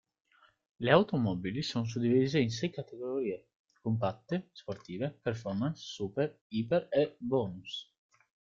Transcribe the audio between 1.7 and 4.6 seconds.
suddivise in sei categorie: Compatte,